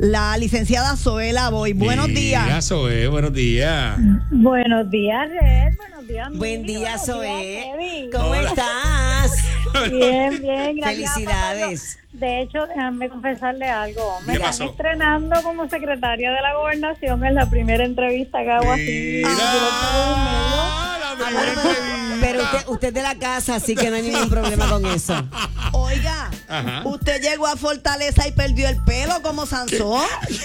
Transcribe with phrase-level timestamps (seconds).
[0.00, 1.74] la licenciada Zoela Boy.
[1.74, 2.44] Buenos días.
[2.44, 3.96] Mira, Zoe, buenos días.
[4.30, 5.76] Buenos días, Red.
[5.76, 7.64] Buenos días, Buen día, Zoe.
[7.78, 8.08] días.
[8.12, 8.48] ¿Cómo Hola.
[8.48, 9.32] estás?
[9.90, 11.12] Bien, bien, gracias.
[11.14, 11.98] Felicidades.
[12.12, 14.20] De hecho, déjame confesarle algo.
[14.22, 14.64] Me ¿Qué están pasó?
[14.64, 19.22] estrenando como secretaria de la gobernación en la primera entrevista que hago así.
[22.20, 25.14] Pero, usted, usted es de la casa, así que no hay ningún problema con eso.
[25.72, 26.82] Oiga, Ajá.
[26.84, 30.04] usted llegó a Fortaleza y perdió el pelo como Sansón.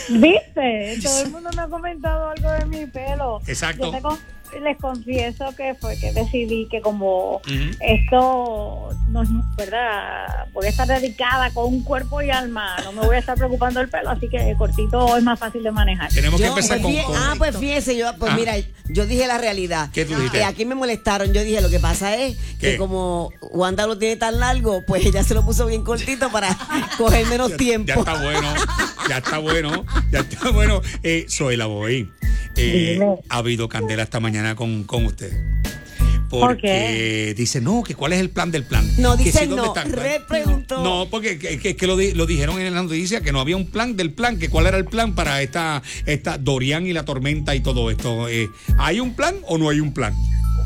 [0.09, 0.99] ¿Viste?
[1.03, 3.41] Todo el mundo me ha comentado algo de mi pelo.
[3.47, 3.85] Exacto.
[3.85, 4.19] Yo te con-
[4.61, 7.41] les confieso que fue que decidí que como
[7.79, 13.05] esto no es verdad, voy a estar dedicada con un cuerpo y alma, no me
[13.05, 16.11] voy a estar preocupando del pelo, así que cortito es más fácil de manejar.
[16.11, 18.35] Tenemos que empezar pues, con, con- ah, pues fíjese, yo, pues Ah.
[18.37, 18.53] mira,
[18.89, 19.89] yo dije la realidad.
[19.93, 20.39] ¿Qué tú dijiste?
[20.39, 22.71] Eh, aquí me molestaron, yo dije, lo que pasa es ¿Qué?
[22.71, 26.49] que como Wanda lo tiene tan largo, pues ella se lo puso bien cortito para
[26.97, 27.87] coger menos Ya- tiempo.
[27.87, 28.53] Ya está bueno,
[29.09, 30.81] ya está bueno, ya está bueno.
[31.03, 32.11] Eh, soy la voy.
[32.57, 35.31] Eh, ha habido candela esta mañana con, con usted.
[36.29, 38.83] ¿Por Porque dice, no, que cuál es el plan del plan.
[38.97, 40.83] No, dice sí, ¿dónde no, repreguntó.
[40.83, 43.55] No, porque que, que- que lo, di- lo dijeron en la noticia, que no había
[43.55, 47.05] un plan del plan, que cuál era el plan para esta, esta Dorian y la
[47.05, 48.27] tormenta y todo esto.
[48.27, 50.13] Eh, ¿Hay un plan o no hay un plan?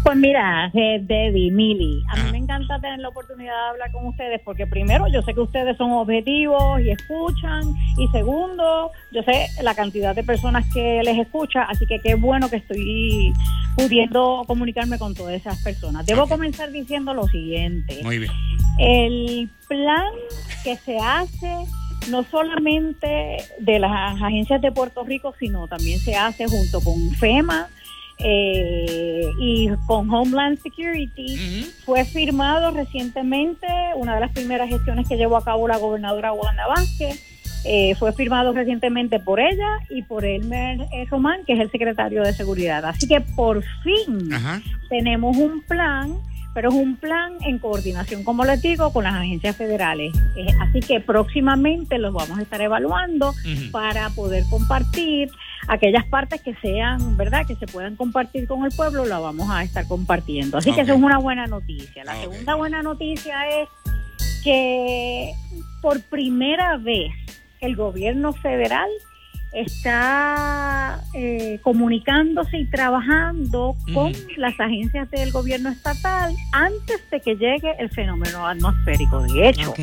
[0.09, 2.23] Pues mira, eh, Debbie, Mili, a Ajá.
[2.23, 5.41] mí me encanta tener la oportunidad de hablar con ustedes porque primero yo sé que
[5.41, 7.61] ustedes son objetivos y escuchan
[7.95, 12.49] y segundo yo sé la cantidad de personas que les escucha, así que qué bueno
[12.49, 13.31] que estoy
[13.77, 16.07] pudiendo comunicarme con todas esas personas.
[16.07, 17.99] Debo comenzar diciendo lo siguiente.
[18.01, 18.31] Muy bien.
[18.79, 20.09] El plan
[20.63, 21.53] que se hace
[22.09, 27.67] no solamente de las agencias de Puerto Rico, sino también se hace junto con FEMA
[28.19, 31.65] eh, y con Homeland Security.
[31.85, 36.67] Fue firmado recientemente, una de las primeras gestiones que llevó a cabo la gobernadora Wanda
[36.67, 37.25] Vázquez.
[37.65, 42.23] eh, fue firmado recientemente por ella y por Elmer eh, Román, que es el secretario
[42.23, 42.85] de Seguridad.
[42.85, 44.61] Así que por fin Ajá.
[44.89, 46.15] tenemos un plan,
[46.53, 50.13] pero es un plan en coordinación, como les digo, con las agencias federales.
[50.37, 53.33] Eh, así que próximamente los vamos a estar evaluando
[53.71, 55.29] para poder compartir
[55.67, 59.63] aquellas partes que sean, ¿verdad?, que se puedan compartir con el pueblo, la vamos a
[59.63, 60.57] estar compartiendo.
[60.57, 62.03] Así que eso es una buena noticia.
[62.03, 62.21] La Ok.
[62.31, 63.69] segunda buena noticia es
[64.43, 65.31] que
[65.81, 67.11] por primera vez
[67.61, 68.87] el gobierno federal
[69.51, 77.73] está eh, comunicándose y trabajando con las agencias del gobierno estatal antes de que llegue
[77.79, 79.21] el fenómeno atmosférico.
[79.23, 79.73] De hecho.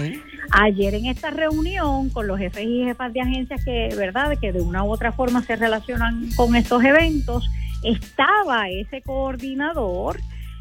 [0.57, 4.63] Ayer en esta reunión con los jefes y jefas de agencias que, verdad, que de
[4.63, 7.49] una u otra forma se relacionan con estos eventos,
[7.83, 10.19] estaba ese coordinador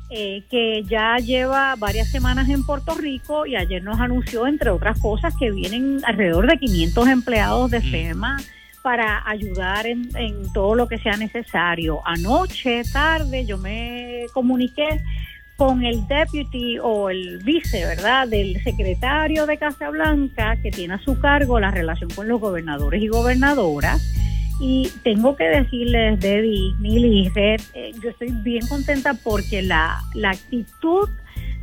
[0.10, 5.00] eh, que ya lleva varias semanas en Puerto Rico y ayer nos anunció, entre otras
[5.00, 7.92] cosas, que vienen alrededor de 500 empleados de Mm.
[7.92, 8.38] FEMA
[8.84, 12.02] para ayudar en, en todo lo que sea necesario.
[12.06, 15.02] Anoche, tarde, yo me comuniqué
[15.58, 21.00] con el deputy o el vice, ¿verdad?, del secretario de Casa Blanca que tiene a
[21.00, 24.02] su cargo la relación con los gobernadores y gobernadoras.
[24.60, 29.98] Y tengo que decirles, Debbie, Mili y Red, eh, yo estoy bien contenta porque la,
[30.14, 31.10] la actitud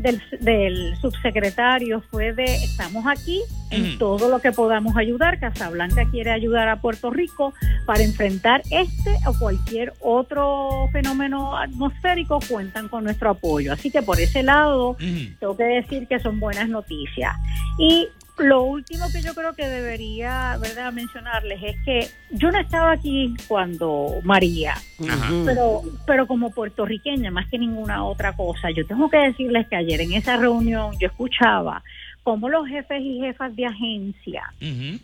[0.03, 3.41] del, del subsecretario fue de estamos aquí
[3.71, 5.41] en todo lo que podamos ayudar.
[5.41, 7.55] Casablanca quiere ayudar a Puerto Rico
[7.87, 13.73] para enfrentar este o cualquier otro fenómeno atmosférico, cuentan con nuestro apoyo.
[13.73, 14.97] Así que por ese lado,
[15.41, 17.35] tengo que decir que son buenas noticias.
[17.79, 18.09] Y
[18.43, 23.35] lo último que yo creo que debería verdad mencionarles es que yo no estaba aquí
[23.49, 24.75] cuando María,
[25.09, 25.31] Ajá.
[25.45, 30.01] Pero pero como puertorriqueña más que ninguna otra cosa, yo tengo que decirles que ayer
[30.01, 31.83] en esa reunión yo escuchaba
[32.23, 34.53] cómo los jefes y jefas de agencia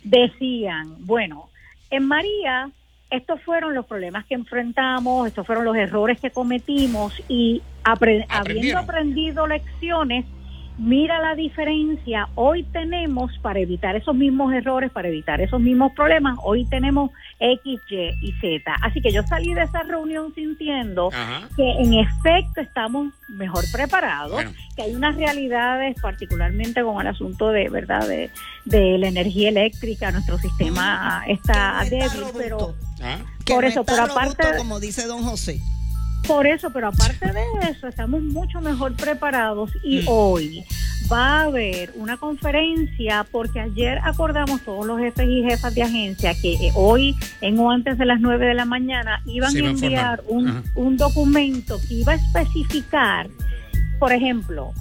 [0.03, 1.49] decían, bueno,
[1.89, 2.69] en María
[3.09, 8.77] estos fueron los problemas que enfrentamos, estos fueron los errores que cometimos y apre- habiendo
[8.77, 10.25] aprendido lecciones,
[10.79, 16.37] mira la diferencia, hoy tenemos para evitar esos mismos errores, para evitar esos mismos problemas,
[16.43, 18.73] hoy tenemos X, Y y Z.
[18.81, 21.47] Así que yo salí de esa reunión sintiendo Ajá.
[21.55, 24.51] que en efecto estamos mejor preparados, Bueno.
[24.75, 28.29] que hay unas realidades, particularmente con el asunto de verdad de,
[28.65, 32.75] de la energía eléctrica, nuestro sistema está Que no está débil, pero.
[33.01, 33.17] Ah.
[33.45, 35.59] Que por no eso, está pero aparte- robusto, como dice don José.
[36.27, 40.07] Por eso, pero aparte de eso, estamos mucho mejor preparados y Mm.
[40.07, 40.63] hoy
[41.11, 46.33] va a haber una conferencia porque ayer acordamos todos los jefes y jefas de agencia
[46.39, 50.21] que eh, hoy en o antes de las 9 de la mañana iban a enviar
[50.27, 53.27] un, un documento que iba a especificar,
[53.97, 54.71] por ejemplo,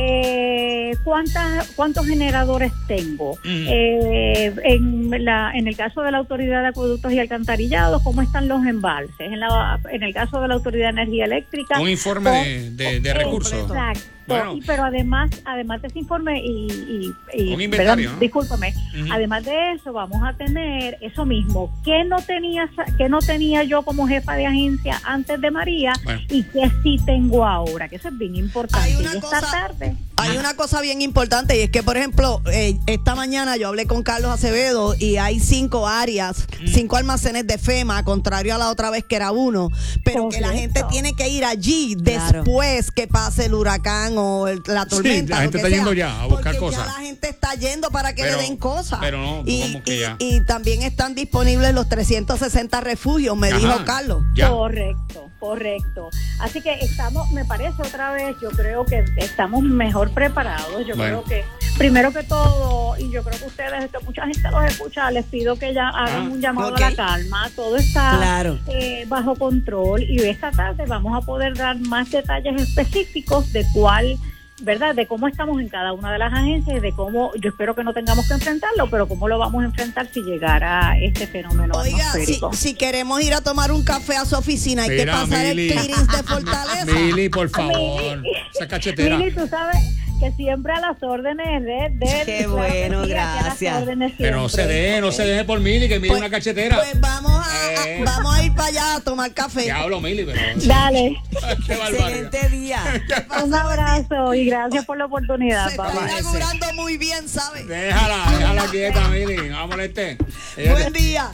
[0.00, 3.34] eh, ¿cuántas, ¿cuántos generadores tengo?
[3.44, 3.66] Mm.
[3.68, 8.46] Eh, en, la, en el caso de la Autoridad de Acueductos y Alcantarillados, ¿cómo están
[8.46, 9.14] los embalses?
[9.18, 11.80] En, la, en el caso de la Autoridad de Energía Eléctrica.
[11.80, 13.62] Un informe de, de- recursos.
[13.62, 14.17] Exacto.
[14.28, 14.54] Bueno.
[14.56, 18.12] Y- pero además, además de ese informe y, y- y- Un inventario, ¿verdad?
[18.14, 18.20] ¿no?
[18.20, 18.74] discúlpame,
[19.10, 23.82] además de eso vamos a tener eso mismo, que no tenía que no tenía yo
[23.82, 26.20] como jefa de agencia antes de María Bueno.
[26.28, 28.86] y que sí tengo ahora, que eso es bien importante.
[28.86, 31.96] Hay una y esta cosa- tarde Hay una cosa bien importante y es que, por
[31.96, 36.66] ejemplo, eh, esta mañana yo hablé con Carlos Acevedo y hay cinco áreas, Mm.
[36.68, 39.68] cinco almacenes de FEMA, contrario a la otra vez que era uno,
[40.04, 42.42] pero que la gente tiene que ir allí Claro.
[42.42, 45.30] después que pase el huracán o el- la tormenta.
[45.30, 46.86] la lo gente que está yendo ya a buscar cosas.
[46.86, 48.98] Ya la gente está yendo para que Pero- le den cosas.
[49.00, 50.16] pero no, y, ¿cómo que y- ya?
[50.18, 53.58] y también están disponibles los 360 refugios, me Ajá.
[53.58, 54.22] dijo Carlos.
[54.34, 54.50] Ya.
[54.50, 56.10] Correcto, correcto.
[56.40, 60.86] Así que estamos, me parece otra vez, yo creo que estamos mejor preparados.
[60.86, 61.22] Yo Bueno.
[61.22, 61.44] creo que,
[61.76, 65.56] primero que todo, y yo creo que ustedes, esto, mucha gente los escucha, les pido
[65.56, 67.50] que ya hagan Ah, un llamado a la calma.
[67.54, 68.58] Todo está Claro.
[68.68, 74.16] eh, bajo control y esta tarde vamos a poder dar más detalles específicos de cuál.
[74.60, 74.94] ¿Verdad?
[74.94, 77.84] De cómo estamos en cada una de las agencias y de cómo, yo espero que
[77.84, 81.96] no tengamos que enfrentarlo, pero cómo lo vamos a enfrentar si llegara este fenómeno Oiga,
[81.96, 82.52] si, atmosférico.
[82.52, 85.68] si queremos ir a tomar un café a su oficina, hay que pasar Mili.
[85.68, 86.86] el clearance de Fortaleza.
[86.86, 88.18] Mili, por favor.
[88.18, 88.32] Mili.
[88.52, 89.16] Esa cachetera.
[89.18, 89.78] Mili, tú sabes
[90.18, 91.88] que siempre a las órdenes de...
[91.92, 93.82] de Qué que bueno, gracias.
[93.82, 96.30] órdenes Pero no se deje, no se deje por Mili, que Mili es Pues- una
[96.30, 96.76] cachetera.
[96.76, 97.50] Pues vamos a,
[97.82, 98.02] a- Eh.
[98.04, 99.62] vamos a ir para allá a tomar café.
[99.62, 100.40] Diablo, Mili, pero.
[100.66, 101.16] Dale,
[101.66, 101.72] Qué.
[101.74, 102.82] Excelente día.
[103.44, 105.70] un abrazo y gracias por la oportunidad.
[105.70, 107.66] Se Bye, está inaugurando muy bien, ¿sabes?
[107.66, 109.36] Déjala, déjala quieta, Mili.
[109.48, 110.16] No moleste.
[110.56, 111.30] Buen día.